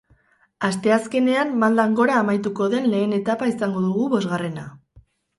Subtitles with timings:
[0.67, 4.65] Asteazkenean maldan gora amaituko den lehen etapa izango dugu bosgarrena.